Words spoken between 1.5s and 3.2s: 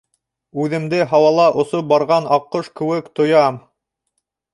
осоп барған аҡҡош кеүек